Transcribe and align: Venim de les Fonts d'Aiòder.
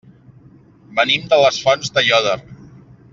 Venim 0.99 1.27
de 1.33 1.39
les 1.43 1.59
Fonts 1.67 1.93
d'Aiòder. 1.99 2.35